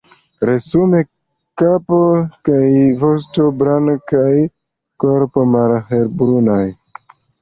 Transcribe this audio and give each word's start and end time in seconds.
Resume 0.49 1.01
kapo 1.61 1.99
kaj 2.49 2.71
vosto 3.03 3.45
blankaj, 3.59 4.33
korpo 5.05 5.45
malhelbruna. 5.57 6.57